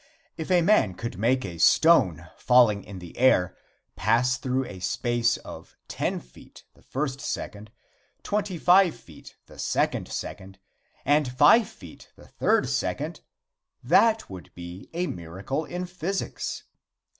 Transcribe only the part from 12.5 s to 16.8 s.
second, that would be a miracle in physics.